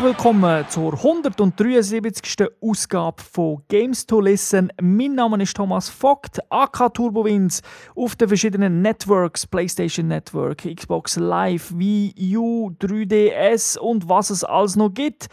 [0.00, 2.48] Herzlich willkommen zur 173.
[2.62, 4.72] Ausgabe von Games to Listen.
[4.80, 7.60] Mein Name ist Thomas Vogt, AK Turbowins
[7.94, 14.74] auf den verschiedenen Networks, PlayStation Network, Xbox Live, Wii U, 3DS und was es alles
[14.74, 15.26] noch gibt.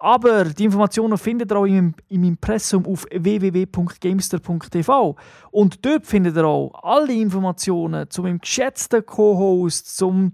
[0.00, 5.14] Aber die Informationen findet ihr auch im, im Impressum auf www.gamester.tv.
[5.52, 10.32] Und dort findet ihr auch alle Informationen zu meinem geschätzten Co-Host, zum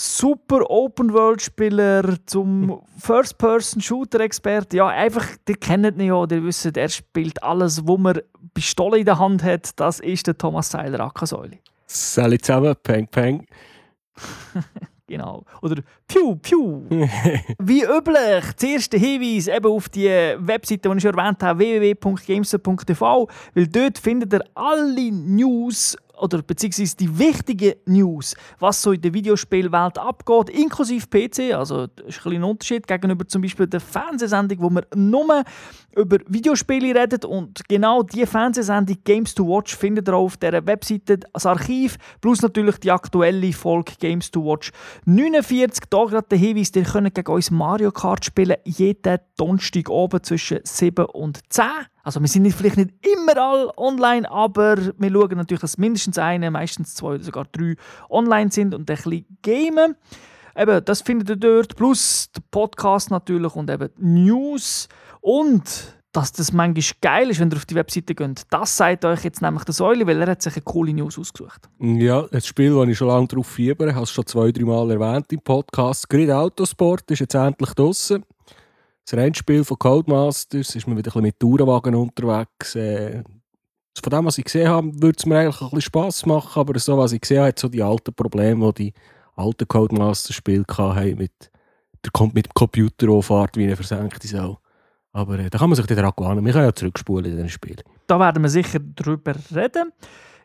[0.00, 4.78] super Open-World-Spieler, zum First-Person-Shooter-Experte.
[4.78, 8.20] Ja, einfach, ihr kennt ihn ja, ihr wisst, er spielt alles, wo man
[8.54, 9.78] Pistole in der Hand hat.
[9.78, 11.58] Das ist der Thomas Seiler Ackersäule.
[11.86, 13.46] Salut zusammen, Peng Peng.
[15.10, 15.44] Genau.
[15.60, 16.82] Oder Piu, Piu.
[17.60, 23.66] Wie üblich, der Hinweis eben auf die Webseite, die ich schon erwähnt habe, www.gamester.tv, weil
[23.68, 29.98] dort findet ihr alle News oder beziehungsweise die wichtigen News, was so in der Videospielwelt
[29.98, 31.54] abgeht, inklusive PC.
[31.54, 35.44] Also das ist ein kleiner Unterschied gegenüber zum Beispiel der Fernsehsendung, wo wir nur
[35.96, 41.20] über Videospiele reden und genau die Fernsehsendung Games to Watch findet ihr auf dieser Webseite
[41.32, 44.70] als Archiv, plus natürlich die aktuelle Folge Games to Watch
[45.06, 45.84] 49.
[45.90, 50.60] Da gerade der Hinweis, ihr könnt gegen uns Mario Kart spielen, jeden Donnerstag oben zwischen
[50.62, 51.64] 7 und 10.
[52.02, 56.50] Also wir sind vielleicht nicht immer all online, aber wir schauen natürlich, dass mindestens eine,
[56.50, 57.76] meistens zwei oder sogar drei
[58.08, 59.96] online sind und ein bisschen gamen.
[60.56, 64.88] Eben, das findet ihr dort, plus der Podcast natürlich und eben News
[65.20, 68.42] und dass das manchmal geil ist, wenn ihr auf die Webseite geht.
[68.50, 71.68] Das sagt euch jetzt nämlich der Säule, weil er hat sich eine coole News ausgesucht.
[71.78, 74.90] Ja, ein Spiel, das ich schon lange darauf fiebere, habe es schon zwei, drei Mal
[74.90, 76.08] erwähnt im Podcast.
[76.08, 78.24] Grid Autosport ist jetzt endlich draußen.
[79.04, 82.74] Das Rennspiel von Codemasters ist man wieder ein mit Tourenwagen unterwegs.
[82.74, 83.22] Äh,
[84.02, 86.78] von dem, was ich gesehen habe, würde es mir eigentlich ein bisschen Spass machen, aber
[86.78, 88.94] so, was ich gesehen habe, hat so die alten Probleme, die die
[89.36, 91.32] alten Codemasters-Spiele hatten, mit,
[92.04, 94.59] der kommt mit dem Computer auffahrt wie eine versenkte Sau.
[95.12, 96.44] Aber äh, da kann man sich daran gewöhnen.
[96.44, 97.82] Wir können ja zurückspulen in diesen Spielen.
[98.06, 99.92] Da werden wir sicher drüber reden.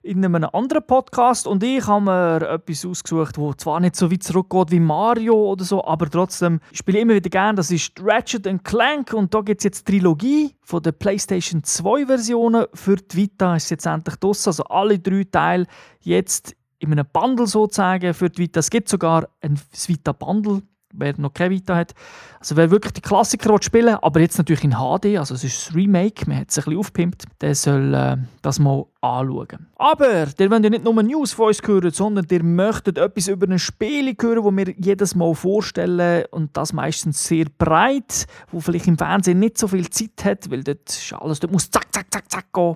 [0.01, 1.47] In einem anderen Podcast.
[1.47, 5.63] Und ich habe mir etwas ausgesucht, das zwar nicht so weit zurückgeht wie Mario oder
[5.63, 7.55] so, aber trotzdem spiele ich immer wieder gerne.
[7.55, 9.13] Das ist Ratchet Clank.
[9.13, 12.65] Und da gibt es jetzt Trilogie von der PlayStation 2 Versionen.
[12.73, 14.49] Für die Vita ist jetzt endlich draussen.
[14.49, 15.65] Also alle drei Teile
[16.01, 18.59] jetzt in einem Bundle sozusagen für die Vita.
[18.59, 20.61] Es gibt sogar ein Vita Bundle
[20.97, 21.93] wer noch keine Vita hat.
[22.39, 25.75] Also wer wirklich die Klassiker spielen aber jetzt natürlich in HD, also es ist ein
[25.75, 29.67] Remake, man hat es ein bisschen aufgepimpt, der soll äh, das mal anschauen.
[29.77, 33.47] Aber ihr wollt ja nicht nur News von uns hören, sondern ihr möchtet etwas über
[33.47, 38.87] ein Spiel hören, das wir jedes Mal vorstellen und das meistens sehr breit, wo vielleicht
[38.87, 42.07] im Fernsehen nicht so viel Zeit hat, weil dort ist alles, dort muss zack, zack,
[42.11, 42.75] zack, zack gehen.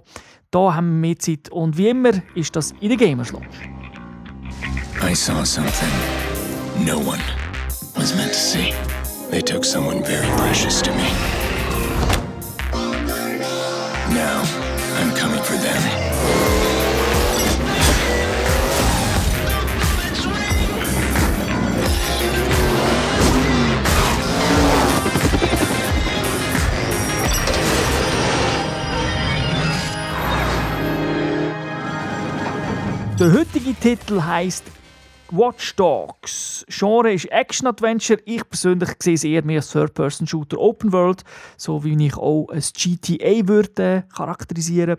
[0.52, 3.48] Da haben wir mehr Zeit und wie immer ist das in der Gamers Lounge.
[5.02, 7.22] I saw something no one
[8.00, 8.72] was meant to see.
[9.30, 11.10] They took someone very precious to me.
[14.16, 14.42] Now,
[15.00, 15.82] I'm coming for them.
[33.20, 34.64] Der heutige Titel heißt
[35.32, 36.66] Watch Dogs.
[36.68, 38.20] Genre ist Action-Adventure.
[38.26, 41.24] Ich persönlich sehe es eher mehr als Third-Person-Shooter Open World,
[41.56, 44.98] so wie ich auch ein GTA würde charakterisieren.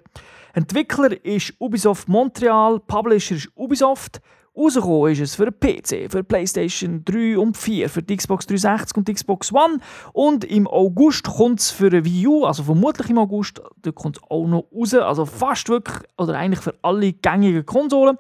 [0.55, 4.21] Entwickler ist Ubisoft Montreal, Publisher ist Ubisoft.
[4.57, 9.09] Rausgekommen ist es für PC, für PlayStation 3 und 4, für die Xbox 360 und
[9.09, 9.79] die Xbox One.
[10.13, 14.17] Und im August kommt es für eine Wii U, also vermutlich im August, da kommt
[14.19, 14.95] es auch noch raus.
[14.95, 18.19] Also fast wirklich, oder eigentlich für alle gängigen Konsolen.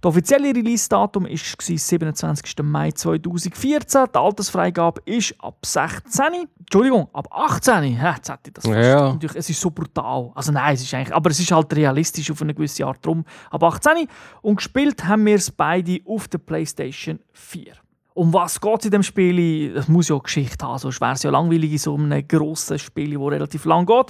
[0.00, 2.56] Das offizielle Release-Datum war 27.
[2.62, 4.06] Mai 2014.
[4.14, 6.48] Die Altersfreigabe ist ab 16.
[6.58, 7.96] Entschuldigung, ab 18.
[7.96, 9.12] Ja, jetzt hätte ich das ja.
[9.12, 10.30] Natürlich, Es ist so brutal.
[10.34, 13.24] Also nein, es ist eigentlich, aber es ist halt realistisch auf eine gewisse Art drum.
[13.50, 14.06] Ab 18.
[14.42, 17.72] Und gespielt haben wir es beide auf der PlayStation 4.
[18.14, 19.72] Um was geht es in dem Spiel?
[19.72, 22.76] Das muss ja eine Geschichte haben, sonst wäre es ja langweilig in so einem grossen
[22.76, 24.06] Spiel, das relativ lang geht.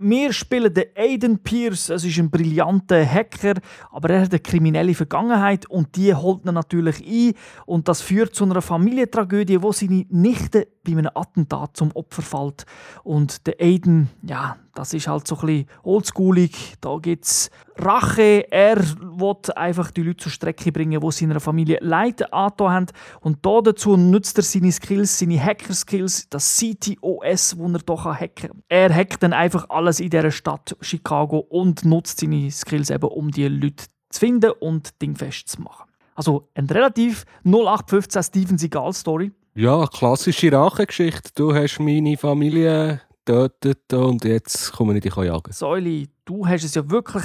[0.00, 1.88] Wir spielen den Aiden Pierce.
[1.88, 3.54] Es ist ein brillanter Hacker,
[3.90, 7.32] aber er hat eine kriminelle Vergangenheit und die holt ihn natürlich ein.
[7.66, 12.66] Und das führt zu einer Familientragödie, wo seine Nichte bei einem Attentat zum Opfer fällt.
[13.04, 16.74] Und der Aiden, ja, das ist halt so ein bisschen oldschoolig.
[16.80, 18.50] Da gibt es Rache.
[18.50, 22.86] Er will einfach die Leute zur Strecke bringen, die seiner Familie Leid angetan haben.
[23.20, 28.50] Und da dazu nutzt er seine Skills, seine Hacker-Skills, das CTOS, das er doch hacken
[28.50, 28.62] kann.
[28.68, 33.30] Er hackt dann einfach alles in dieser Stadt Chicago und nutzt seine Skills eben, um
[33.30, 35.88] die Leute zu finden und dingfest zu machen.
[36.14, 39.30] Also eine relativ 0815 Steven Seagal-Story.
[39.60, 41.32] Ja, klassische Rachegeschichte.
[41.34, 45.50] Du hast meine Familie getötet und jetzt komme ich dich jagen.
[45.50, 47.24] Säuli, du hast es ja wirklich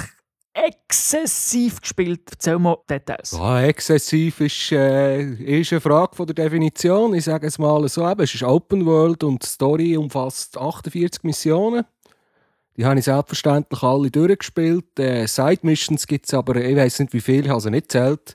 [0.52, 2.22] exzessiv gespielt.
[2.32, 3.38] Erzähl mal Details.
[3.38, 5.22] Ja, exzessiv ist, äh,
[5.60, 7.14] ist eine Frage von der Definition.
[7.14, 11.22] Ich sage es mal so, eben, es ist Open World und die Story umfasst 48
[11.22, 11.84] Missionen.
[12.76, 14.98] Die habe ich selbstverständlich alle durchgespielt.
[14.98, 17.92] Äh, Side Missions gibt es aber, ich weiß nicht wie viele, ich habe sie nicht
[17.92, 18.34] zählt.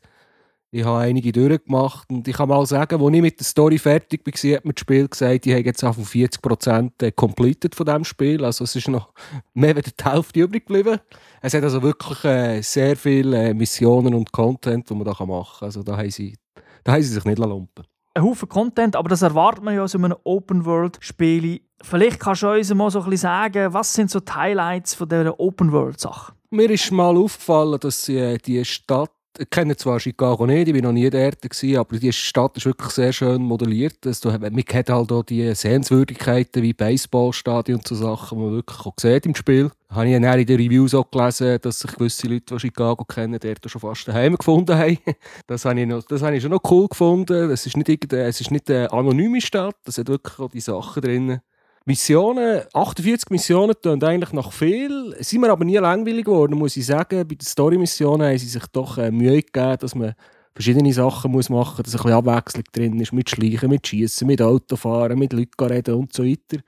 [0.72, 4.22] Ich habe einige durchgemacht und ich kann mal sagen, als ich mit der Story fertig
[4.24, 8.04] war, hat mir das Spiel gesagt, ich habe jetzt auf 40% äh, completed von diesem
[8.04, 8.46] Spiel.
[8.46, 9.12] Also es ist noch
[9.56, 11.00] mehr als die Hälfte übrig geblieben.
[11.42, 15.58] Es hat also wirklich äh, sehr viele äh, Missionen und Content, die man da machen
[15.60, 15.66] kann.
[15.66, 16.36] Also da haben sie,
[16.84, 17.86] da haben sie sich nicht lumpen
[18.20, 21.62] ein Haufen Content, aber das erwartet man ja aus einem Open-World-Spiel.
[21.82, 25.10] Vielleicht kannst du uns mal so ein bisschen sagen, was sind so die Highlights von
[25.10, 26.34] dieser Open-World-Sache?
[26.52, 29.12] Mir ist mal aufgefallen, dass äh, die Stadt
[29.50, 32.92] kenne zwar Chicago nicht, ich war noch nie dort, gewesen, aber die Stadt ist wirklich
[32.92, 34.06] sehr schön modelliert.
[34.06, 38.86] Also, man kennt halt auch die Sehenswürdigkeiten wie Baseballstadion und so Sachen, die man wirklich
[38.86, 39.72] auch sieht im Spiel.
[39.90, 43.40] Habe ich dann in den Reviews auch gelesen, dass sich gewisse Leute, die Chicago kennen,
[43.40, 44.98] dort schon fast daheim gefunden haben.
[45.48, 47.50] Das habe ich, noch, das habe ich schon noch cool gefunden.
[47.50, 51.40] Es ist nicht, ist nicht eine anonyme Stadt, es hat wirklich auch die Sachen drin
[51.86, 55.16] Missionen, 48 Missionen tun eigentlich noch viel.
[55.20, 57.28] Sind mir aber nie langweilig geworden, muss ich sagen.
[57.28, 60.14] Bei den Story-Missionen haben sie sich doch äh, Mühe gegeben, dass man
[60.54, 64.28] verschiedene Sachen muss machen muss, dass ein bisschen Abwechslung drin ist, mit Schleichen, mit Schießen,
[64.28, 66.62] mit Autofahren, mit Leuten reden und so weiter.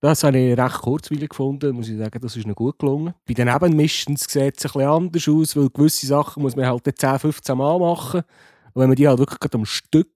[0.00, 3.14] Das habe ich recht kurzweilig gefunden, muss ich sagen, das ist noch gut gelungen.
[3.26, 6.84] Bei den Nebenmissions sieht es ein bisschen anders aus, weil gewisse Sachen muss man halt
[6.84, 8.22] 10, 15 Mal machen.
[8.74, 10.08] Und wenn man die halt wirklich am Stück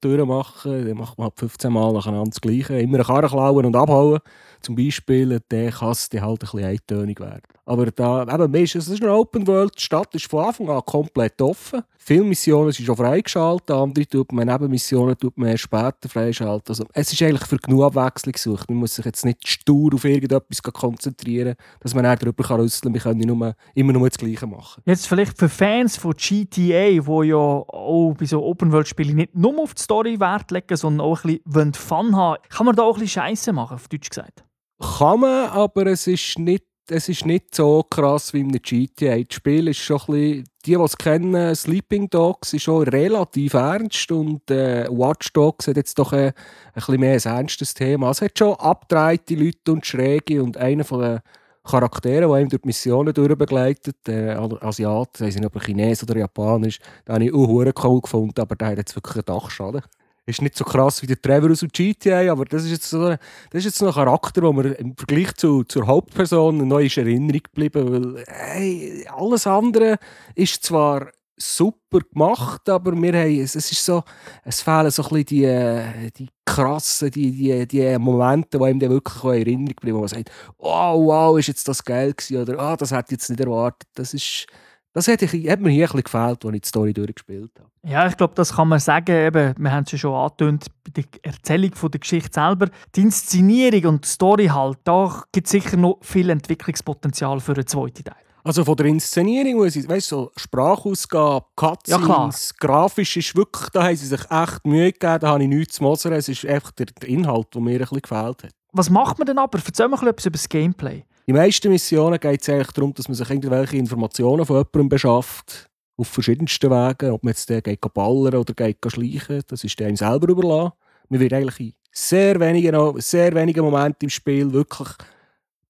[0.00, 2.78] durchmachen will, dann macht man halt 15 Mal nacheinander das Gleiche.
[2.80, 4.18] Immer eine Karre klauen und abhauen,
[4.64, 7.42] zum Beispiel, dann kann es halt ein bisschen eintönig werden.
[7.66, 11.40] Aber da, eben, es ist eine Open World, die Stadt ist von Anfang an komplett
[11.40, 11.82] offen.
[11.96, 16.68] Viele Missionen sind schon freigeschaltet, andere tut man Nebenmissionen tut man erst später freischalten.
[16.68, 18.68] Also, es ist eigentlich für genug Abwechslung gesucht.
[18.68, 23.16] Man muss sich jetzt nicht stur auf irgendetwas konzentrieren, dass man darüber kann rüsteln kann.
[23.18, 24.82] Wir können nur, immer nur das Gleiche machen.
[24.84, 29.72] Jetzt vielleicht für Fans von GTA, die ja auch bei so Open-World-Spielen nicht nur auf
[29.72, 33.00] die Story Wert legen, sondern auch ein bisschen Fun haben, kann man da auch ein
[33.00, 34.44] bisschen Scheiße machen, auf Deutsch gesagt?
[34.80, 39.16] Kann man, aber es ist nicht es ist nicht so krass wie in einem GTA.
[39.16, 43.54] Das Spiel ist schon ein bisschen, die, die es kennen, Sleeping Dogs ist schon relativ
[43.54, 46.32] ernst und äh, Watch Dogs hat jetzt doch ein, ein
[46.74, 48.10] bisschen mehr ein ernstes Thema.
[48.10, 51.20] Es hat schon abgedrehte Leute und Schräge und einer von den
[51.62, 56.02] Charakteren, der ihm durch die Missionen durchbegleitet, der Asiat, sei es nicht ob er Chines
[56.02, 56.78] oder Japanisch,
[57.08, 59.82] den habe ich auch cool gefunden, aber der hat jetzt wirklich einen Dachschaden
[60.26, 63.08] ist nicht so krass wie der Trevor aus dem GTA, aber das ist jetzt so,
[63.08, 63.18] das
[63.52, 67.42] ist jetzt so ein Charakter, wo mir im Vergleich zu, zur Hauptperson neu ist Erinnerung
[67.42, 69.98] geblieben, weil hey, alles andere
[70.34, 74.02] ist zwar super gemacht, aber wir haben, es, ist so,
[74.44, 79.24] es fehlen so ein bisschen die, die krassen, die, die, die Momente, die dann wirklich
[79.24, 82.76] in Erinnerung bleiben, wo man sagt, oh wow, ist jetzt das geil gewesen, oder ah,
[82.76, 84.46] das hätte ich jetzt nicht erwartet, das ist
[84.94, 87.68] das hat, ich, hat mir hier ein bisschen gefällt, als ich die Story durchgespielt habe.
[87.82, 89.14] Ja, ich glaube, das kann man sagen.
[89.14, 92.68] Eben, wir haben es ja schon angetönt bei der Erzählung von der Geschichte selber.
[92.94, 97.66] Die Inszenierung und die Story halt, da gibt es sicher noch viel Entwicklungspotenzial für einen
[97.66, 98.14] zweiten Teil.
[98.44, 103.84] Also von der Inszenierung, muss ich, weißt, so Sprachausgabe, Cutscenes, ja, grafisch ist wirklich, da
[103.84, 106.12] haben sie sich echt Mühe gegeben, da habe ich nichts zu mosern.
[106.12, 108.50] Es ist einfach der, der Inhalt, der mir ein bisschen gefällt hat.
[108.72, 109.58] Was macht man denn aber?
[109.64, 111.04] Erzähl mal etwas über das Gameplay.
[111.26, 115.70] Den meisten Missionen geht es eigentlich darum, dass man sich irgendwelche Informationen von jemandem beschafft.
[115.96, 117.12] Auf verschiedensten Wegen.
[117.12, 120.72] Ob man jetzt den geht ballern oder geht schleichen, das ist dem selber überlassen.
[121.08, 124.88] Man wird eigentlich in sehr wenigen, sehr wenigen Momenten im Spiel wirklich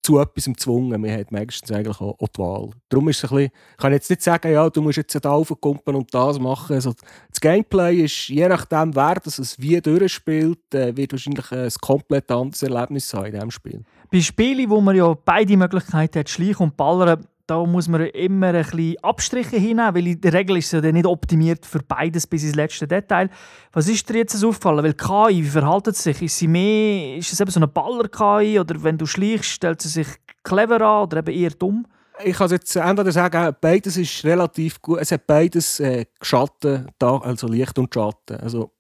[0.05, 1.01] zu etwas gezwungen.
[1.01, 2.71] Man hat meistens eigentlich auch, die Wahl.
[2.89, 5.31] Darum ist es ein bisschen, ich kann jetzt nicht sagen, ja, du musst jetzt da
[5.31, 6.75] aufkumpen und das machen.
[6.75, 6.93] Also,
[7.31, 12.31] das Gameplay ist, je nachdem, wer das es wie durchspielt, äh, wird wahrscheinlich ein komplett
[12.31, 13.83] anderes Erlebnis sein in diesem Spiel.
[14.11, 18.49] Bei Spielen, wo man ja beide Möglichkeiten hat, Schleichen und Ballern, da muss man immer
[18.49, 22.27] ein bisschen Abstriche hinnehmen, weil in der Regel ist es ja nicht optimiert für beides
[22.27, 23.29] bis ins letzte Detail.
[23.73, 24.85] Was ist dir jetzt aufgefallen?
[24.85, 26.23] Weil KI, wie verhält es sich?
[26.23, 29.89] Ist sie mehr, ist es eben so eine Baller-KI oder wenn du schleichst, stellt sie
[29.89, 30.09] sich
[30.43, 31.87] clever an oder eben eher dumm?
[32.23, 35.01] Ich kann jetzt entweder sagen, beides ist relativ gut.
[35.01, 38.37] Es hat beides äh, Schatten, also Licht und Schatten.
[38.37, 38.71] Also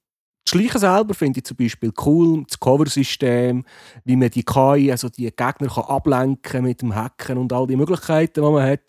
[0.54, 3.64] Schleichen selber finde ich zum Beispiel cool, das Cover-System,
[4.04, 7.76] wie man die KI, also die Gegner kann ablenken mit dem Hacken und all die
[7.76, 8.82] Möglichkeiten, die man hat.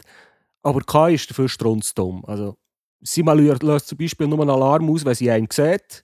[0.61, 2.23] Aber die KI ist dafür strunzdumm.
[2.25, 2.55] Also,
[3.01, 6.03] sie löst zum Beispiel nur einen Alarm aus, wenn sie einen sieht.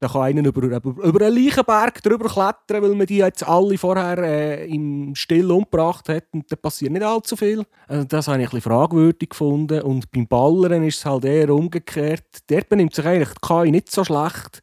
[0.00, 3.78] Dann kann einer über, über, über einen Leichenberg drüber klettern, weil man die jetzt alle
[3.78, 7.64] vorher äh, im Still umgebracht hat und da passiert nicht allzu viel.
[7.86, 9.80] Also das habe ich ein fragwürdig gefunden.
[9.82, 12.24] Und beim Ballern ist es halt eher umgekehrt.
[12.48, 14.60] Dort benimmt sich eigentlich die KI nicht so schlecht.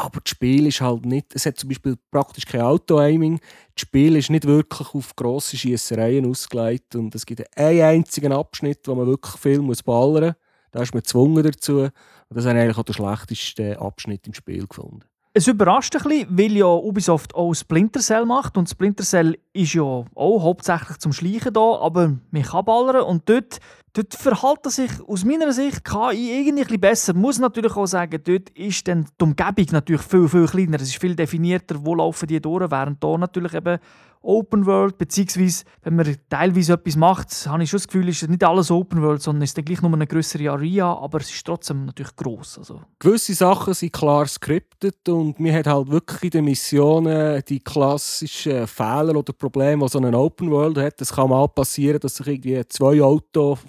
[0.00, 3.40] Aber das Spiel ist halt nicht, es hat zum Beispiel praktisch kein Auto-Aiming.
[3.74, 8.86] Das Spiel ist nicht wirklich auf grosse Schiessereien ausgelegt und es gibt einen einzigen Abschnitt,
[8.86, 10.34] wo man wirklich viel muss ballern muss.
[10.70, 11.80] Da ist man gezwungen dazu.
[11.80, 11.92] Und
[12.30, 15.00] das ist eigentlich auch der schlechteste Abschnitt im Spiel gefunden.
[15.34, 19.74] Es überrascht ein bisschen, weil ja Ubisoft auch Splinter Cell macht und Splinter Cell ist
[19.74, 23.58] ja auch hauptsächlich zum Schleichen da, aber man kann ballern und dort,
[23.92, 27.12] dort verhält er sich aus meiner Sicht KI irgendwie ein besser.
[27.14, 30.76] Ich muss natürlich auch sagen, dort ist dann die Umgebung natürlich viel, viel kleiner.
[30.76, 33.78] Es ist viel definierter, wo laufen die durch, während da natürlich eben
[34.20, 38.44] Open World, beziehungsweise wenn man teilweise etwas macht, habe ich schon das Gefühl, ist nicht
[38.44, 41.46] alles Open World, sondern es ist dann gleich nur eine größere Area, aber es ist
[41.46, 42.58] trotzdem natürlich gross.
[42.58, 42.80] Also.
[42.98, 48.66] Gewisse Sachen sind klar skriptet und mir hat halt wirklich in den Missionen die klassischen
[48.66, 51.00] Fehler oder Probleme, die so eine Open World hat.
[51.00, 53.60] Es kann mal passieren, dass sich irgendwie zwei Autos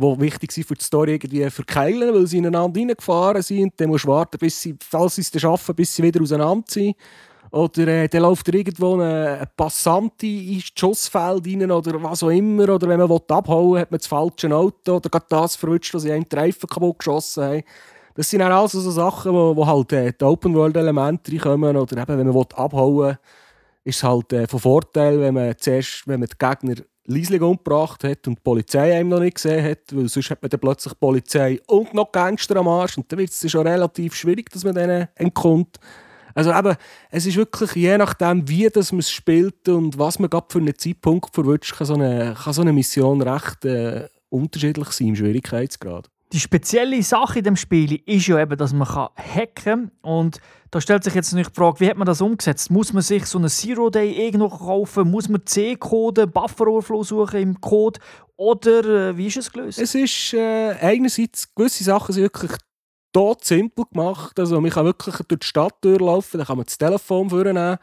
[0.00, 3.72] die wichtig sind für die Story, irgendwie verkeilen, weil sie ineinander reingefahren sind.
[3.76, 6.96] Dann musst du warten, bis sie, falls sie es schaffen, bis sie wieder auseinander sind.
[7.50, 12.68] Oder äh, dann läuft irgendwo ein, Passant ins Schussfeld rein oder was auch immer.
[12.68, 16.02] Oder wenn man abhauen will, hat man das falsche Auto oder gerade das verwünscht, dass
[16.02, 17.62] sie einen Reifen kaputt geschossen haben.
[18.14, 21.76] Das sind dann also so Sachen, wo, wo halt äh, die Open-World-Elemente reinkommen.
[21.76, 23.18] Oder eben, wenn man abhauen will,
[23.84, 28.04] ist es halt äh, von Vorteil, wenn man zuerst, wenn man den Gegner leislich umgebracht
[28.04, 30.92] hat und die Polizei einem noch nicht gesehen hat, weil sonst hat man dann plötzlich
[30.92, 34.64] die Polizei und noch Gangster am Arsch und dann wird es schon relativ schwierig, dass
[34.64, 35.78] man denen entkommt.
[36.38, 36.76] Also eben,
[37.10, 40.60] es ist wirklich, je nachdem, wie das man es spielt und was man gerade für
[40.60, 45.16] einen Zeitpunkt verwünscht, kann so eine, kann so eine Mission recht äh, unterschiedlich sein im
[45.16, 46.08] Schwierigkeitsgrad.
[46.32, 49.90] Die spezielle Sache in dem Spiel ist ja eben, dass man hacken kann.
[50.00, 50.38] Und
[50.70, 52.70] da stellt sich jetzt nicht die Frage, wie hat man das umgesetzt?
[52.70, 55.10] Muss man sich so einen Zero-Day irgendwo kaufen?
[55.10, 57.98] Muss man C-Code, Buffer-Overflow suchen im Code?
[58.36, 59.80] Oder äh, wie ist es gelöst?
[59.80, 62.52] Es ist äh, einerseits, gewisse Sachen sind wirklich
[63.12, 64.38] tot simpel gemacht.
[64.38, 67.78] Also man kann wirklich durch die Stadt durchlaufen, dann kann man das Telefon vornehmen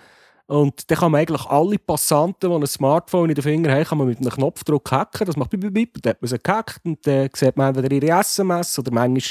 [0.48, 3.98] und dann kann man eigentlich alle Passanten, die ein Smartphone in den Fingern haben, kann
[3.98, 5.26] man mit einem Knopfdruck hacken.
[5.26, 8.20] Das macht bip, bip, dann hat man sie gehackt und dann sieht man entweder ihre
[8.20, 9.22] SMS oder manchmal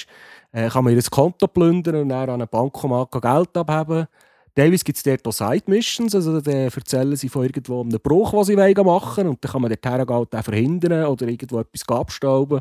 [0.53, 4.09] äh, kann man ihr Konto plündern und dann an einen Bankomat Geld abheben.
[4.57, 8.45] Teilweise gibt es dort auch Side-Missions, also dann erzählen sie von irgendwo einem Bruch, den
[8.45, 12.61] sie machen wollen und dann kann man dort hergehen verhindern oder irgendwo etwas abstauben.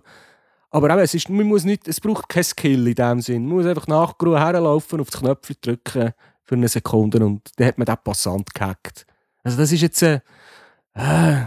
[0.74, 3.46] Aber eben, es, ist, man muss nicht, es braucht kein Skill in dem Sinn.
[3.46, 6.14] Man muss einfach nachgerufen herlaufen, auf die Knöpfe drücken
[6.44, 9.06] für eine Sekunde und dann hat man den Passant gehackt.
[9.44, 10.02] Also das ist jetzt...
[10.02, 10.20] Äh,
[10.96, 11.44] äh,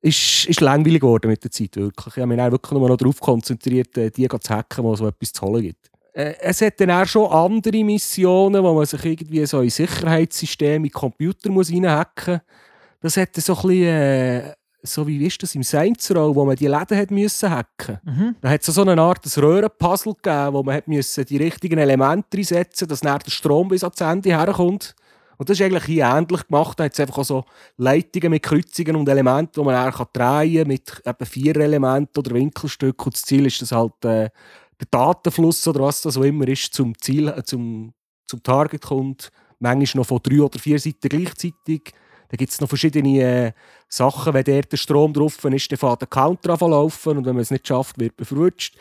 [0.00, 2.16] ist, ist langweilig geworden mit der Zeit, wirklich.
[2.16, 5.32] Ich habe mich wirklich nur noch darauf konzentriert, äh, die zu hacken, wo so etwas
[5.32, 5.90] zu holen gibt.
[6.12, 10.88] Äh, es hat dann auch schon andere Missionen, wo man sich irgendwie so in Sicherheitssysteme,
[10.88, 12.40] in Computer muss reinhacken
[13.02, 13.14] muss.
[13.14, 14.54] Das hat so ein bisschen...
[14.86, 17.98] So wie ist das im Saints Row, wo man die Läden hat müssen hacken.
[18.04, 18.36] Mhm.
[18.42, 22.36] Da hat es so eine Art Röhrenpuzzle gegeben, wo man hat müssen die richtigen Elemente
[22.36, 24.94] einsetzen, dass dann der Strom bis ans Ende herkommt.
[25.36, 26.78] Und das ist eigentlich hier ähnlich gemacht.
[26.78, 27.44] Da hat es einfach auch so
[27.76, 32.34] Leitungen mit Kreuzungen und Elementen, die man dann drehen kann, mit eben vier Elementen oder
[32.34, 33.06] Winkelstücken.
[33.06, 34.28] Und das Ziel ist, dass halt äh,
[34.80, 37.94] der Datenfluss oder was das auch immer ist, zum Ziel, äh, zum,
[38.26, 39.30] zum Target kommt.
[39.58, 41.92] Manchmal noch von drei oder vier Seiten gleichzeitig
[42.28, 43.52] dann gibt es noch verschiedene äh,
[43.88, 47.42] Sachen, wenn der Strom drauf ist, dann fährt der Counter an laufen und wenn man
[47.42, 48.76] es nicht schafft, wird man verrutscht.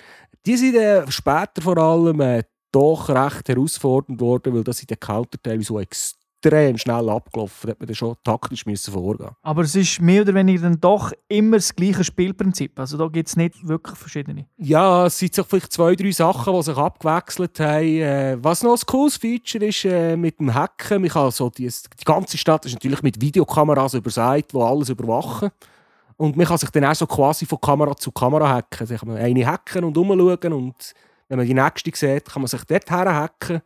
[0.46, 5.00] Die sind äh, später vor allem äh, doch recht herausfordernd worden, weil das in den
[5.00, 7.68] Counter teilweise so extrem extrem schnell abgelaufen.
[7.68, 10.80] Da hat man dann schon taktisch müssen vorgehen Aber es ist mehr oder weniger dann
[10.80, 12.80] doch immer das gleiche Spielprinzip.
[12.80, 14.46] Also da gibt es nicht wirklich verschiedene.
[14.58, 17.84] Ja, es sind vielleicht zwei, drei Sachen, die sich abgewechselt haben.
[17.84, 21.02] Äh, was noch ein cooles Feature ist äh, mit dem Hacken.
[21.02, 25.50] Man kann so die, die ganze Stadt ist natürlich mit Videokameras überseit, die alles überwachen.
[26.18, 28.82] Und man kann sich dann auch so quasi von Kamera zu Kamera hacken.
[28.82, 30.94] Also kann man eine hacken und umschauen und
[31.28, 33.62] wenn man die nächste sieht, kann man sich dort hacken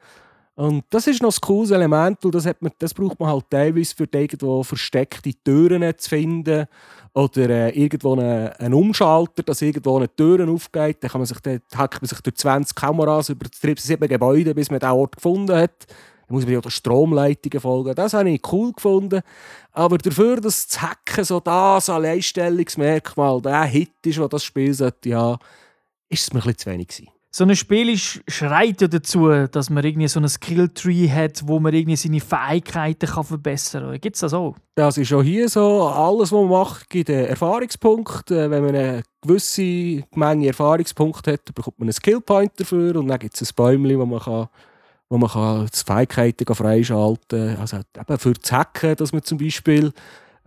[0.58, 3.46] und das ist noch ein cooles Element, und das, hat man, das braucht man halt
[3.48, 6.66] teilweise für irgendwo versteckte Türen zu finden
[7.14, 10.98] oder äh, irgendwo einen, einen Umschalter, dass irgendwo eine Tür aufgeht.
[11.04, 13.46] Dann kann man sich, dann hackt man sich durch 20 Kameras über
[13.78, 15.86] sieben Gebäude, bis man den Ort gefunden hat.
[16.28, 17.94] Dann muss man ja der Stromleitungen folgen.
[17.94, 19.22] Das habe ich cool gefunden.
[19.74, 25.16] Aber dafür, dass das Hacken so das Alleinstellungsmerkmal, der Hit ist, was das Spiel sollte
[25.16, 25.38] haben,
[26.10, 29.30] ist es mir ein bisschen zu wenig gewesen so ein Spiel ist, schreit ja dazu,
[29.30, 34.02] dass man irgendwie so ein Skilltree hat, wo man irgendwie seine Fähigkeiten kann verbessern kann.
[34.02, 34.56] Gibt es das auch?
[34.74, 35.84] Das ist auch hier so.
[35.84, 38.32] Alles, was man macht, gibt einen Erfahrungspunkt.
[38.32, 43.20] Äh, wenn man eine gewisse Menge Erfahrungspunkte hat, bekommt man einen Skillpoint dafür und dann
[43.20, 44.48] gibt es ein Bäumchen, wo man kann
[45.10, 47.62] wo man kann die Fähigkeiten freischalten kann.
[47.62, 49.94] Also eben für das Hacken, dass man zum Beispiel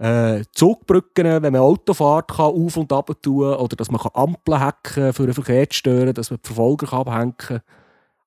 [0.01, 4.61] äh, Zugbrücken, wenn man Auto fährt, kann auf und ab tun oder dass man Ampeln
[4.61, 7.61] hacken für den Verkehr zu stören, dass man die Verfolger kann abhängen kann.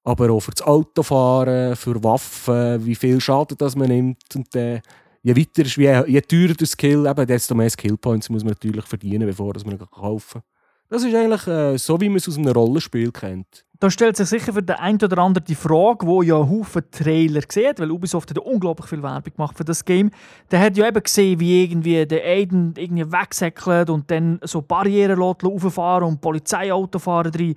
[0.04, 4.24] aber auch für das Autofahren, für Waffen, wie viel Schaden das man nimmt.
[4.36, 4.82] Und äh,
[5.24, 9.26] je weiter, je, je teurer der Skill, eben, desto mehr Skillpoints muss man natürlich verdienen,
[9.26, 10.53] bevor man ihn kaufen kann.
[10.94, 13.66] Das ist eigentlich äh, so, wie man es aus einem Rollenspiel kennt.
[13.80, 17.42] Da stellt sich sicher für den einen oder anderen die Frage, wo ja Haufen Trailer
[17.50, 20.12] sieht, weil Ubisoft hat unglaublich viel Werbung gemacht für das Game.
[20.52, 25.20] Der hat ja eben gesehen, wie irgendwie der Aiden irgendwie wegsäckelt und dann so Barrieren
[25.20, 27.56] rauffahren und Polizeiauto fahren drin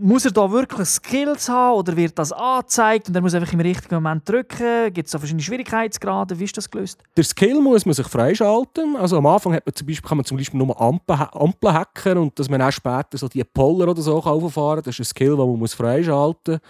[0.00, 3.60] muss er da wirklich Skills haben oder wird das angezeigt und er muss einfach im
[3.60, 4.92] richtigen Moment drücken?
[4.92, 6.38] Gibt es da verschiedene Schwierigkeitsgrade?
[6.38, 7.02] Wie ist das gelöst?
[7.16, 8.96] Der Skill muss man sich freischalten.
[8.96, 12.38] Also am Anfang hat man zum Beispiel, kann man zum Beispiel nur Ampeln, hacken und
[12.38, 14.84] dass man auch später so die Poller oder so rauffahren kann.
[14.84, 16.60] Das ist ein Skill, den man muss freischalten muss.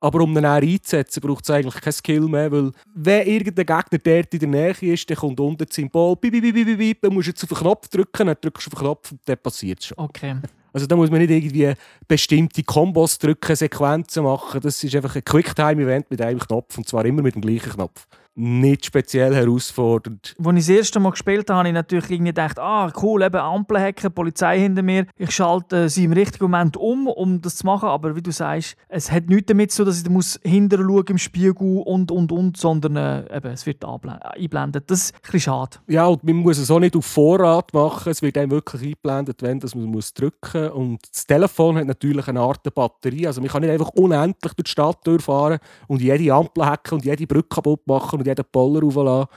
[0.00, 3.98] Aber um ihn dann einzusetzen, braucht es eigentlich kein Skill mehr, weil wenn irgendein Gegner
[3.98, 7.12] dort in der Nähe ist, dann kommt unten das Symbol, bip, bip, bip, bip, dann
[7.12, 9.80] musst jetzt auf den Knopf drücken, dann drückst du auf den Knopf und dann passiert
[9.80, 9.98] es schon.
[9.98, 10.36] Okay.
[10.72, 11.74] Also da muss man nicht irgendwie
[12.06, 14.60] bestimmte Kombos drücken, Sequenzen machen.
[14.60, 18.06] Das ist einfach ein Quicktime-Event mit einem Knopf und zwar immer mit dem gleichen Knopf
[18.38, 20.36] nicht speziell herausfordernd.
[20.38, 23.36] Als ich das erste Mal gespielt habe, habe ich natürlich irgendwie gedacht, ah cool, eben
[23.36, 25.06] Ampel hacken, Polizei hinter mir.
[25.16, 27.88] Ich schalte sie im richtigen Moment um, um das zu machen.
[27.88, 31.04] Aber wie du sagst, es hat nichts damit zu tun, dass ich muss hinterher schauen
[31.08, 34.88] im Spiegel und, und, und, sondern äh, eben, es wird eingeblendet.
[34.88, 35.78] Das ist ein bisschen schade.
[35.88, 38.10] Ja, und man muss es auch nicht auf Vorrat machen.
[38.10, 40.72] Es wird einem wirklich eingeblendet, wenn das man muss drücken muss.
[40.72, 43.26] Und das Telefon hat natürlich eine Art Batterie.
[43.26, 47.04] Also man kann nicht einfach unendlich durch die Stadt durchfahren und jede Ampel hacken und
[47.04, 49.28] jede Brücke kaputt machen jeden Poller rauflassen.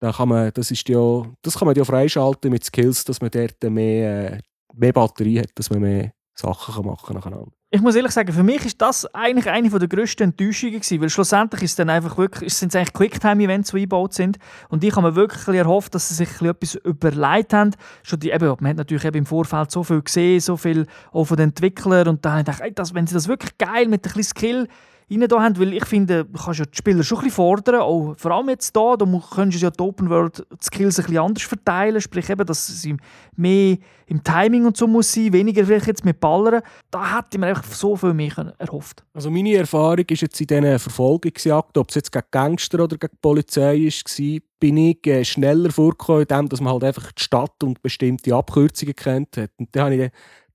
[0.00, 3.30] Dann kann man, das, ist ja, das kann man ja freischalten mit Skills, dass man
[3.30, 4.38] dort mehr, äh,
[4.74, 7.52] mehr Batterie hat, dass man mehr Sachen machen kann.
[7.70, 11.08] Ich muss ehrlich sagen, für mich ist das eigentlich eine der grössten Enttäuschungen gewesen, weil
[11.08, 15.08] schlussendlich ist dann einfach wirklich, sind es eigentlich Quicktime-Events, die eingebaut sind und ich habe
[15.08, 17.74] mir wirklich erhofft, dass sie sich etwas überlegt haben.
[18.02, 21.24] Schon die, eben, man hat natürlich eben im Vorfeld so viel gesehen, so viel auch
[21.24, 23.88] von den Entwicklern und dann habe ich gedacht, ey, das, wenn sie das wirklich geil
[23.88, 24.68] mit ein bisschen Skill
[25.12, 27.80] rein da haben, weil ich finde, du kannst ja die Spieler schon ein bisschen fordern,
[27.80, 31.18] auch vor allem jetzt hier, da könntest du ja die Open World Skills ein bisschen
[31.18, 32.96] anders verteilen, sprich eben, dass sie
[33.36, 36.62] mehr im Timing und so muss sein, weniger vielleicht jetzt mit Ballern.
[36.90, 39.04] Da hätte mir einfach so viel mehr erhofft.
[39.14, 43.16] Also meine Erfahrung ist jetzt in diesen Verfolgungsjagden, ob es jetzt gegen Gangster oder gegen
[43.20, 47.82] Polizei war, bin ich äh, schneller vorgekommen, indem dass man halt einfach die Stadt und
[47.82, 49.50] bestimmte Abkürzungen kennt hat.
[49.58, 50.10] Und dann habe ich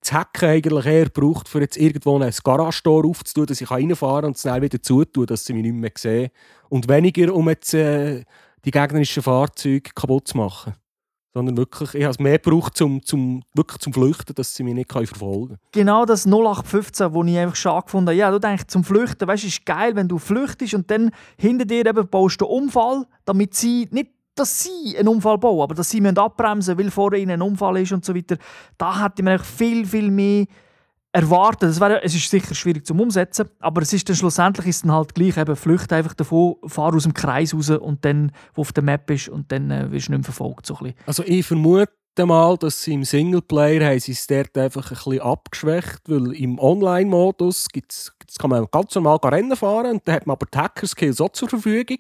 [0.08, 4.26] das Hacken eigentlich eher braucht, um jetzt irgendwo ein Garage-Tor aufzutun, dass ich reinfahren kann
[4.26, 6.30] und es wieder zutun, dass sie mich nicht mehr sehen.
[6.70, 8.24] Und weniger, um jetzt äh,
[8.64, 10.74] die gegnerischen Fahrzeuge kaputt zu machen.
[11.34, 14.74] Sondern wirklich, ich habe es mehr gebraucht, zum, zum, wirklich zum Flüchten, dass sie mich
[14.74, 15.60] nicht verfolgen können.
[15.72, 18.18] Genau das 0815, das ich einfach schade gefunden habe.
[18.18, 21.86] Ja, du denkst, zum Flüchten, weißt, ist geil, wenn du flüchtest und dann hinter dir
[21.86, 25.90] eben baust du einen Unfall, damit sie nicht dass sie einen Unfall bauen, aber dass
[25.90, 28.38] sie abbremsen müssen, weil vor ihnen ein Unfall ist und so weiter,
[28.78, 30.46] da hätte man viel, viel mehr
[31.12, 31.70] erwartet.
[31.70, 34.92] Das wäre, es ist sicher schwierig zum Umsetzen, aber es ist dann schlussendlich ist dann
[34.92, 38.72] halt gleich, eben flücht einfach davon, fahr aus dem Kreis raus und dann, wo auf
[38.72, 40.66] der Map ist und dann äh, wirst du nicht mehr verfolgt.
[40.66, 41.92] So also ich vermute
[42.26, 46.60] mal, dass sie im Singleplayer haben sie es dort einfach ein bisschen abgeschwächt, weil im
[46.60, 51.22] Online-Modus gibt's, kann man ganz normal Rennen fahren und dann hat man aber die Hacker-Skills
[51.22, 52.00] auch zur Verfügung.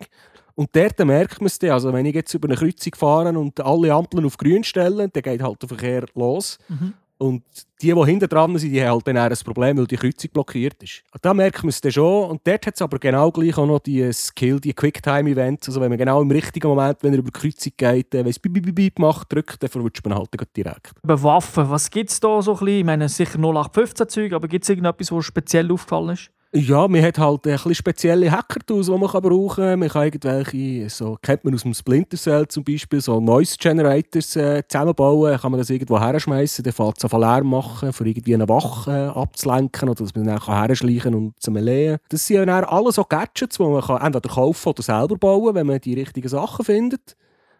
[0.57, 1.69] Und dort merkt man es dann.
[1.69, 5.21] Also wenn ich jetzt über eine Kreuzung fahre und alle Ampeln auf grün stelle, dann
[5.21, 6.57] geht halt der Verkehr los.
[6.67, 6.93] Mhm.
[7.19, 7.43] Und
[7.81, 10.81] die, die hinten dran sind, die haben halt dann ein Problem, weil die Kreuzung blockiert
[10.81, 11.03] ist.
[11.21, 12.31] Da merkt man es dann schon.
[12.31, 15.67] Und dort hat es aber genau gleich auch noch die Skill, die Quicktime-Events.
[15.67, 18.39] Also wenn man genau im richtigen Moment, wenn er über die Kreuzung geht, wenn es
[18.39, 20.93] bip, bip, bip macht, drückt, dann verwutscht man halt direkt.
[21.03, 22.79] Bei Waffen, was gibt es da so ein bisschen?
[22.79, 26.31] Ich meine, sicher 0815 Zeug, aber gibt es irgendetwas, was speziell aufgefallen ist?
[26.53, 29.79] Ja, man hat halt ein bisschen spezielle Hacker-Tools, die man brauchen kann.
[29.79, 34.37] Man kann irgendwelche, so kennt man aus dem Splinter Cell zum Beispiel, so Noise Generators
[34.37, 35.37] äh, zusammenbauen.
[35.37, 39.19] Kann man das irgendwo herschmeißen, dann fällt es Lärm machen, für irgendwie eine Wache äh,
[39.19, 41.97] abzulenken oder dass man dann herschleichen und zu meleen.
[42.07, 45.53] Das sind ja dann alles so Gadgets, die man kann entweder kaufen oder selber bauen
[45.53, 47.17] wenn man die richtigen Sachen findet.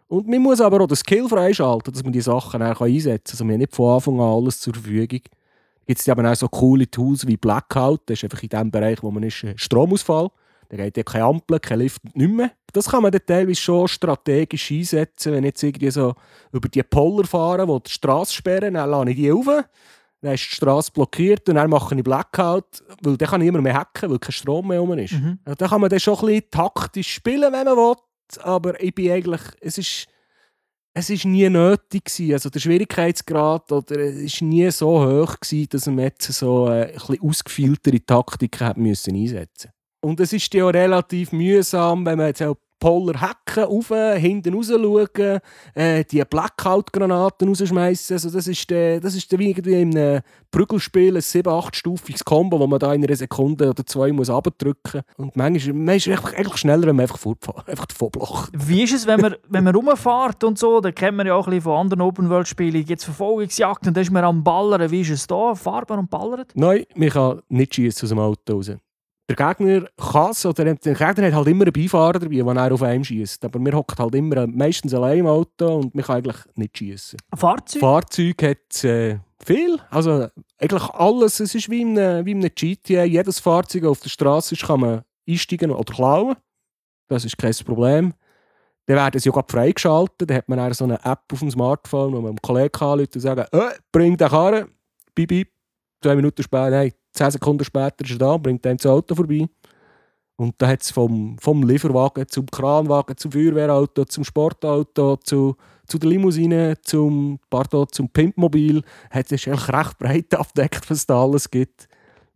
[0.08, 3.32] Und man muss aber auch den Skill freischalten, dass man die Sachen dann einsetzen kann.
[3.32, 5.19] Also man hat nicht von Anfang an alles zur Verfügung
[5.88, 8.02] gibt es aber auch so coole Tools wie Blackout.
[8.06, 10.30] Das ist einfach in dem Bereich, wo man ist, äh, Stromausfall.
[10.69, 12.52] Da geht ja keine Ampel, kein Lift, nicht mehr.
[12.73, 16.13] Das kann man dann teilweise schon strategisch einsetzen, wenn ich jetzt irgendwie so
[16.52, 20.43] über die Poller fahren, die die Straße sperren, dann lade ich die rauf, dann ist
[20.43, 24.10] die Straße blockiert und dann mache ich Blackout, weil dann kann ich immer mehr hacken,
[24.10, 25.13] weil kein Strom mehr rum ist.
[25.13, 25.39] Mhm.
[25.45, 27.95] Also da kann man dann schon ein bisschen taktisch spielen, wenn man will,
[28.43, 30.08] aber ich bin eigentlich, es ist
[30.98, 32.06] es war nie nötig.
[32.06, 32.34] Gewesen.
[32.34, 36.94] Also der Schwierigkeitsgrad oder, es war nie so hoch, gewesen, dass man jetzt so äh,
[36.94, 42.42] ein ausgefilterte Taktiken hat müssen einsetzen Und es ist ja relativ mühsam, wenn man jetzt
[42.42, 45.40] auch Poller hacken, rauf, hinten raus schauen,
[45.74, 48.16] äh, die Blackout-Granaten rausschmeißen.
[48.16, 52.68] Also das ist, äh, das ist wie irgendwie in einem Prügelspiel ein 7-8-stufiges Combo, wo
[52.68, 56.58] man da in einer Sekunde oder zwei muss abdrücken Und manchmal man ist es eigentlich
[56.58, 58.52] schneller, wenn man einfach fortfährt, einfach davon blocht.
[58.54, 60.80] Wie ist es, wenn man, wenn man rumfährt und so?
[60.80, 62.86] Da kennt man ja auch ein bisschen von anderen Open-World-Spielen.
[62.86, 64.90] Jetzt Verfolgungsjagd und dann ist man am Ballern.
[64.92, 65.56] Wie ist es da?
[65.56, 66.52] Fahrt man und ballert?
[66.56, 68.72] Nein, man kann nicht schießen aus dem Auto raus
[69.30, 72.82] der Gegner kann oder der Gegner hat halt immer einen Beifahrer dabei, der er auf
[72.82, 73.44] einem schießt.
[73.44, 77.20] Aber wir hocken halt immer meistens allein im Auto und man kann eigentlich nicht schießen.
[77.36, 77.82] Fahrzeug?
[77.82, 79.80] Fahrzeug hat äh, viel.
[79.90, 81.42] Also eigentlich alles.
[81.42, 83.04] Es ist wie in wie in einem GTA.
[83.04, 86.36] Jedes Fahrzeug auf der Straße ist, kann man einsteigen oder klauen.
[87.10, 88.13] Das ist kein Problem.
[88.86, 90.30] Dann werden sie ja gerade freigeschaltet.
[90.30, 93.22] Dann hat man so eine App auf dem Smartphone, wo man einem Kollegen anruft und
[93.22, 94.70] sagt, äh, bring den Karren,
[95.13, 95.50] bip, bip.
[96.02, 99.47] Zwei Minuten später, nein, zehn Sekunden später ist er da bringt einem das Auto vorbei.
[100.39, 105.56] Und da hat es vom, vom Lieferwagen zum Kranwagen, zum Feuerwehrauto, zum Sportauto, zu,
[105.88, 111.23] zu der Limousine, zum, pardon, zum Pimpmobil, hat es eigentlich recht breit abdeckt, was da
[111.23, 111.88] alles gibt.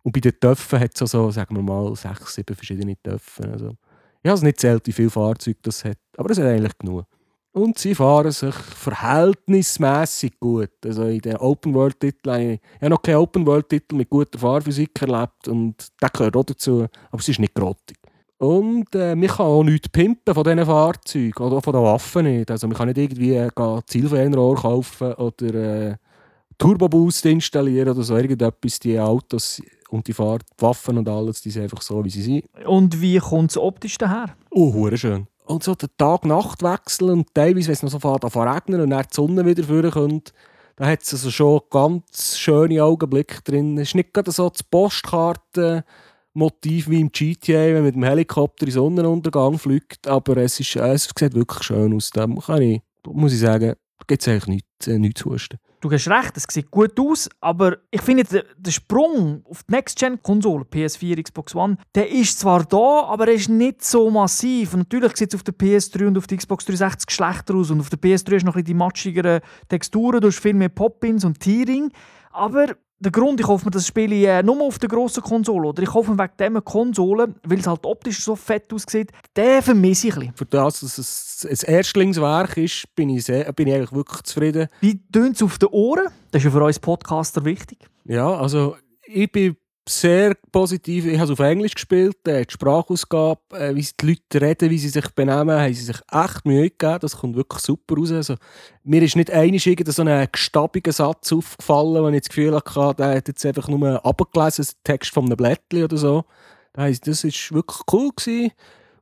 [0.02, 3.48] Und bei den Töpfen hat es so, sagen wir mal, sechs, sieben verschiedene Töpfe.
[3.52, 3.76] Also,
[4.24, 7.06] ich habe es nicht zählt, wie viele Fahrzeuge das hat, aber es hat eigentlich genug.
[7.54, 10.72] Und sie fahren sich verhältnismäßig gut.
[10.86, 16.10] Also in den Open-World-Titeln, ich habe noch keinen Open-World-Titel mit guter Fahrphysik erlebt und der
[16.10, 17.98] gehört auch dazu, aber es ist nicht grottig.
[18.38, 22.50] Und äh, man kann auch nichts pimpen von diesen Fahrzeugen oder von den Waffen nicht.
[22.50, 23.52] Also man kann nicht irgendwie äh,
[23.86, 25.96] Zielfernrohr kaufen oder äh,
[26.58, 28.80] Turbo-Boost installieren oder so irgendetwas.
[28.80, 32.46] Die Autos und die Waffen und alles, die sind einfach so, wie sie sind.
[32.66, 34.36] Und wie kommt es optisch daher?
[34.50, 38.90] Oh, schön und so der Tag-Nacht-Wechsel und teilweise, wenn es noch so fährt, regnen und
[38.90, 40.34] dann die Sonne wieder vorkommt,
[40.76, 43.78] da hat es also schon ganz schöne Augenblicke drin.
[43.78, 48.66] Es ist nicht gerade so das Postkartenmotiv wie im GTA, wenn man mit dem Helikopter
[48.66, 52.10] in Sonnenuntergang fliegt, aber es, ist, es sieht wirklich schön aus.
[52.12, 53.76] Da kann ich, muss ich sagen,
[54.08, 57.30] gibt es eigentlich nichts, äh, nichts zu husten du hast recht, es sieht gut aus,
[57.42, 63.06] aber ich finde, der, Sprung auf die Next-Gen-Konsole, PS4, Xbox One, der ist zwar da,
[63.08, 64.74] aber er ist nicht so massiv.
[64.74, 67.72] Und natürlich sieht es auf der PS3 und auf der Xbox 360 schlechter aus.
[67.72, 70.54] Und auf der PS3 hast du noch ein bisschen die matschigeren Texturen, du hast viel
[70.54, 71.92] mehr Pop-Ins und Tearing.
[72.32, 72.68] Aber
[73.02, 75.70] der Grund, ich hoffe, das spiele ich äh, nur auf der grossen Konsole.
[75.70, 80.08] Oder ich hoffe wegen dieser Konsole, weil es halt optisch so fett aussieht, den vermisse
[80.08, 80.36] ich ein bisschen.
[80.36, 84.68] Für das, dass es ein Erstlingswerk ist, bin ich, sehr, bin ich eigentlich wirklich zufrieden.
[84.82, 86.08] Wie tönt es auf den Ohren?
[86.30, 87.80] Das ist ja für uns Podcaster wichtig.
[88.06, 89.56] Ja, also ich bin
[90.00, 91.06] sehr positiv.
[91.06, 94.90] Ich habe es auf Englisch gespielt, die Sprachausgabe, äh, wie die Leute reden, wie sie
[94.90, 97.00] sich benehmen, haben sie sich echt Mühe gegeben.
[97.02, 98.12] Das kommt wirklich super raus.
[98.12, 98.36] Also,
[98.84, 103.16] mir ist nicht einmal so ein gestabiger Satz aufgefallen, wo ich das Gefühl hatte, der
[103.16, 106.26] hat jetzt einfach nur abgelesen, Text von einem Blättchen oder so.
[106.74, 108.12] Das war wirklich cool.
[108.16, 108.52] Gewesen.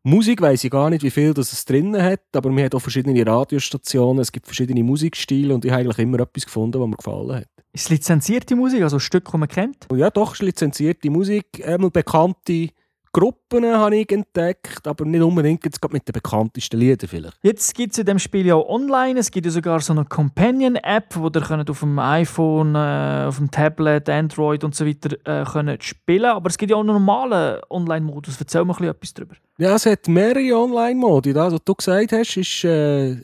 [0.04, 2.80] Musik weiß ich gar nicht, wie viel das es drin hat, aber wir haben auch
[2.80, 6.96] verschiedene Radiostationen, es gibt verschiedene Musikstile und ich habe eigentlich immer etwas gefunden, was mir
[6.96, 7.48] gefallen hat.
[7.74, 9.88] Ist es lizenzierte Musik, also ein Stück, das man kennt?
[9.94, 11.46] Ja, doch, es ist lizenzierte Musik.
[11.66, 12.70] Einmal bekannte
[13.12, 17.38] Gruppen habe ich entdeckt, aber nicht unbedingt jetzt mit den bekanntesten Liedern vielleicht.
[17.42, 19.20] Jetzt gibt es in dem Spiel ja auch online.
[19.20, 23.50] Es gibt ja sogar so eine Companion-App, wo ihr auf dem iPhone, äh, auf dem
[23.50, 27.60] Tablet, Android und so weiter äh, könnt spielen Aber es gibt ja auch einen normalen
[27.70, 28.40] Online-Modus.
[28.40, 29.36] Erzähl mal etwas darüber.
[29.58, 31.34] Ja, es hat mehrere Online-Modi.
[31.34, 33.18] Das, was du gesagt hast, ist, äh,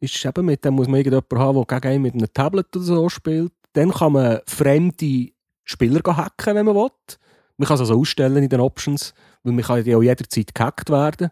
[0.00, 2.84] ist eben mit dem muss man irgendjemanden haben, der gegen einen mit einem Tablet oder
[2.84, 3.52] so spielt.
[3.74, 5.28] Dann kann man fremde
[5.64, 6.90] Spieler hacken, wenn man will.
[7.62, 10.90] Man kann es also ausstellen in den Options, weil man kann ja auch jederzeit gehackt
[10.90, 11.30] werden.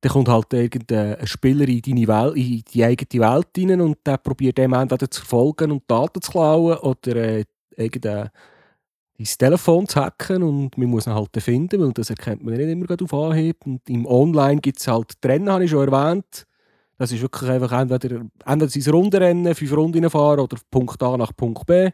[0.00, 4.16] Dann kommt halt irgendein Spieler in, deine Welt, in die eigene Welt rein und der
[4.16, 7.44] probiert dem entweder zu folgen und Daten zu klauen oder äh,
[7.76, 8.30] irgendein
[9.16, 12.68] ins Telefon zu hacken und man muss ihn halt finden, weil das erkennt man nicht
[12.68, 13.64] immer auf Anhieb.
[13.64, 16.48] Und im Online gibt es halt Trennen, habe ich schon erwähnt.
[16.98, 21.30] Das ist wirklich einfach entweder, entweder sein Rundenrennen, fünf Runden fahren oder Punkt A nach
[21.36, 21.90] Punkt B.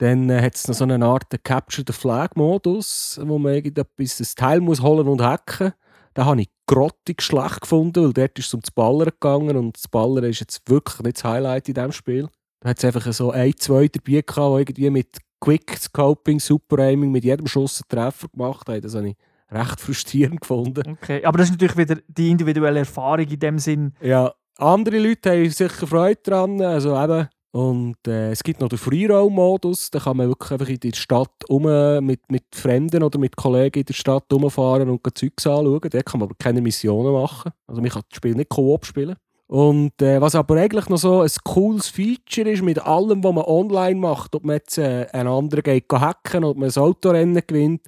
[0.00, 4.16] Dann äh, hat es noch so eine Art Capture the Flag Modus, wo man irgendetwas,
[4.16, 5.74] das Teil muss holen und hacken.
[6.14, 9.76] Da habe ich grottig schlecht gefunden, weil dort ist es um das Ballern gegangen und
[9.76, 12.28] das Ballern ist jetzt wirklich nicht das Highlight in diesem Spiel.
[12.60, 16.82] Da hat es einfach so ein, zwei dabei gehabt, die irgendwie mit Quick Scoping, Super
[16.82, 18.80] Aiming mit jedem Schuss einen Treffer gemacht haben.
[18.80, 19.16] Das habe ich
[19.50, 20.96] recht frustrierend gefunden.
[21.02, 23.92] Okay, aber das ist natürlich wieder die individuelle Erfahrung in dem Sinn.
[24.00, 26.62] Ja, andere Leute haben sicher Freude daran.
[26.62, 29.90] Also eben, und äh, es gibt noch den Freeroam-Modus.
[29.90, 31.62] Da kann man wirklich einfach in der Stadt um,
[32.04, 35.90] mit, mit Fremden oder mit Kollegen in der Stadt rumfahren und Zeugs anschauen.
[35.90, 37.50] Da kann man aber keine Missionen machen.
[37.66, 39.16] Also man kann das Spiel nicht Koop spielen.
[39.48, 43.44] Und äh, was aber eigentlich noch so ein cooles Feature ist, mit allem, was man
[43.44, 47.82] online macht, ob man jetzt äh, einen anderen geht hacken oder man ein Autorennen gewinnt,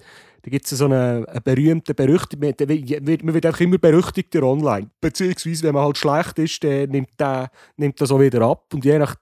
[0.45, 4.91] Da gibt es so einen, einen berühmten, berüchtigten, man wird einfach immer berüchtigter online.
[5.01, 8.65] Beziehungsweise, wenn man halt schlecht ist, dann nimmt der, nimmt das auch wieder ab.
[8.75, 9.15] Und je nach,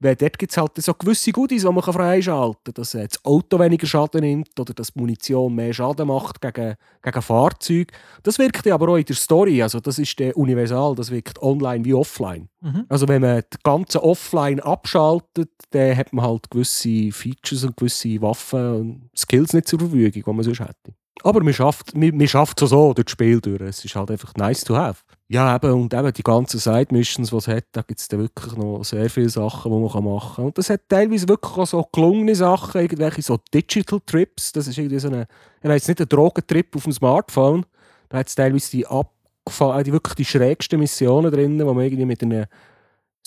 [0.00, 2.74] dort gibt es halt so gewisse Goodies, die man freischalten kann.
[2.74, 7.22] Dass das Auto weniger Schaden nimmt oder dass die Munition mehr Schaden macht gegen, gegen
[7.22, 7.92] Fahrzeuge.
[8.22, 9.60] Das wirkt ja aber auch in der Story.
[9.60, 12.48] Also das ist der universal, das wirkt online wie offline.
[12.60, 12.86] Mhm.
[12.88, 18.20] Also wenn man das ganze Offline abschaltet, dann hat man halt gewisse Features und gewisse
[18.22, 20.94] Waffen und Skills nicht zur Verfügung, die man sonst hätte.
[21.24, 23.60] Aber man schafft, man, man schafft es so durch das Spiel durch.
[23.60, 25.02] Es ist halt einfach nice to have.
[25.26, 28.82] Ja, eben, und eben die ganzen Side-Missions, die es hat, da gibt es wirklich noch
[28.84, 30.44] sehr viele Sachen, die man machen kann.
[30.46, 34.52] Und das hat teilweise wirklich auch so gelungene Sachen, irgendwelche so Digital Trips.
[34.52, 35.26] Das ist irgendwie so eine,
[35.62, 37.66] ich weiß nicht, ein Drogentrip auf dem Smartphone.
[38.08, 42.06] Da hat es teilweise die, abgefahren, die wirklich die schrägsten Missionen drin, wo man irgendwie
[42.06, 42.46] mit einer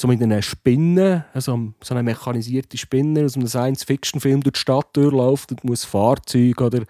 [0.02, 4.88] so mit einer Spinne, also so eine mechanisierte Spinne aus einem Science-Fiction-Film durch die Stadt
[4.94, 6.84] durchläuft und muss Fahrzeuge oder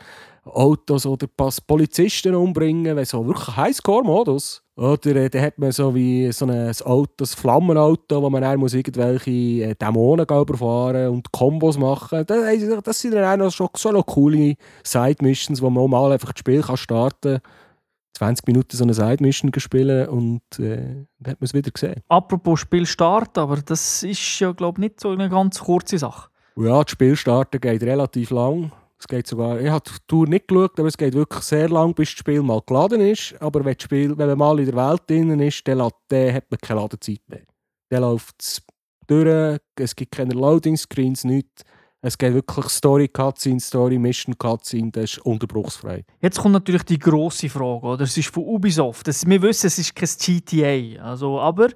[0.44, 1.28] Autos oder
[1.68, 4.64] Polizisten umbringen, weil so wirklich Highscore-Modus.
[4.76, 8.60] Oder äh, dann hat man so wie so ein Auto, ein Flammenauto, wo man dann
[8.60, 12.26] muss irgendwelche äh, Dämonen überfahren und Kombos machen.
[12.26, 16.40] Das, das sind dann auch schon so noch coole Side-Missions, wo man mal einfach das
[16.40, 21.46] Spiel kann starten kann 20 Minuten so eine Side-Mission gespielt und äh, dann hat man
[21.46, 22.02] es wieder gesehen.
[22.08, 26.30] Apropos Spielstart, aber das ist ja, glaube ich, nicht so eine ganz kurze Sache.
[26.56, 28.72] Ja, das Spielstarten geht relativ lang.
[29.02, 31.96] Es geht sogar, ich habe die Tour nicht geschaut, aber es geht wirklich sehr lang,
[31.96, 33.34] bis das Spiel mal geladen ist.
[33.40, 36.60] Aber wenn, Spiel, wenn man mal in der Welt drin ist, dann, dann hat man
[36.62, 37.42] keine Ladezeit mehr.
[37.90, 38.62] Dann läuft es
[39.08, 41.64] durch, es gibt keine Loading-Screens, nichts.
[42.04, 46.06] Es geht wirklich Story Cutscene, Story Mission Cutscene, das ist unterbruchsfrei.
[46.20, 48.04] Jetzt kommt natürlich die grosse Frage, oder?
[48.04, 49.08] Es ist von Ubisoft.
[49.08, 50.10] Das, wir wissen, es ist kein
[50.44, 51.70] GTA, also, aber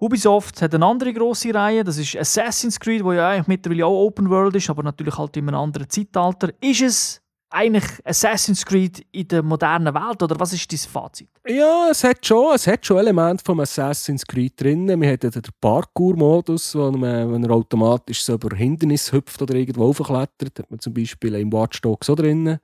[0.00, 4.06] Ubisoft hat eine andere grosse Reihe, das ist Assassin's Creed, wo ja eigentlich mittlerweile auch
[4.06, 6.50] Open World ist, aber natürlich halt in einem anderen Zeitalter.
[6.60, 11.30] Ist es eigentlich Assassin's Creed in der modernen Welt oder was ist dein Fazit?
[11.48, 14.86] Ja, es hat schon, es hat schon Elemente vom Assassin's Creed drin.
[14.86, 19.88] Wir haben den Parkour-Modus, wo man, wenn er automatisch so über Hindernisse hüpft oder irgendwo
[19.88, 22.58] aufklettert, hat man zum Beispiel im Watch Dogs so drin.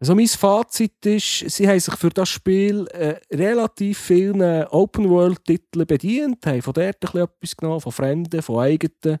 [0.00, 6.46] Also mein Fazit ist, sie haben sich für das Spiel äh, relativ vielen Open-World-Titeln bedient,
[6.46, 9.18] haben von dort etwas genommen, von Fremden, von eigenen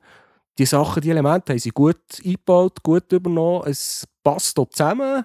[0.58, 3.64] die Sachen, die Elemente haben sie gut eingebaut, gut übernommen.
[3.66, 5.24] Es passt dort zusammen.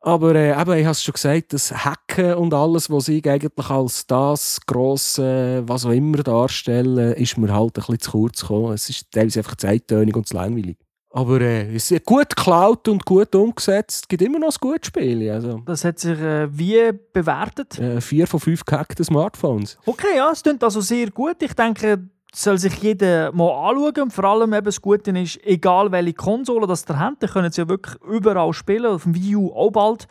[0.00, 3.70] Aber äh, eben, ich habe es schon gesagt, das Hacken und alles, was ich eigentlich
[3.70, 8.72] als das grosse, was auch immer darstellen, ist mir halt ein bisschen zu kurz gekommen.
[8.74, 10.76] Es ist teilweise einfach zeitönig und zu langweilig.
[11.12, 14.04] Aber äh, es ist gut geklaut und gut umgesetzt.
[14.04, 15.30] Es gibt immer noch ein gutes Spiel.
[15.30, 15.60] Also.
[15.66, 17.78] Das hat sich äh, wie bewertet?
[17.78, 19.78] Äh, vier von fünf gehackten Smartphones.
[19.84, 21.36] Okay, ja, es klingt also sehr gut.
[21.42, 24.10] Ich denke, soll sich jeder mal anschauen.
[24.10, 27.60] vor allem eben das Gute ist, egal welche Konsole das ihr habt, dann können sie
[27.60, 30.08] ja wirklich überall spielen, auf dem Wii U auch bald.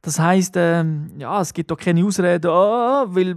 [0.00, 3.36] Das heisst, ähm, ja, es gibt auch keine Ausreden, oh, weil,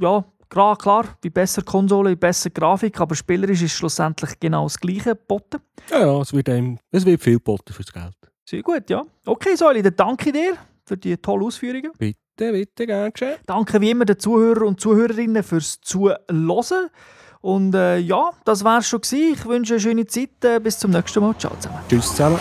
[0.00, 4.78] ja, klar, klar, wie besser Konsole, wie besser Grafik, aber spielerisch ist schlussendlich genau das
[4.78, 5.60] Gleiche geboten.
[5.90, 8.14] Ja, ja, es wird, einem, es wird viel geboten fürs Geld.
[8.48, 9.02] Sehr gut, ja.
[9.26, 11.90] Okay, Säuli, dann danke dir für die tollen Ausführungen.
[11.98, 13.36] Bitte, bitte, gerne geschehen.
[13.46, 16.90] Danke wie immer den Zuhörern und Zuhörerinnen fürs Zuhören.
[17.40, 19.34] Und äh, ja, das war schon gewesen.
[19.34, 20.44] Ich wünsche eine schöne Zeit.
[20.44, 21.36] Äh, bis zum nächsten Mal.
[21.36, 21.80] Ciao zusammen.
[21.88, 22.38] Tschüss zusammen.